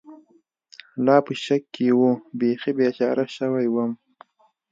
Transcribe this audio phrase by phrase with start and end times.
[1.05, 2.01] لا په شک کې و،
[2.39, 3.91] بېخي بېچاره شوی ووم.